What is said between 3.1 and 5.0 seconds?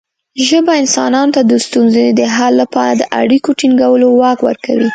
اړیکو ټینګولو واک ورکوي.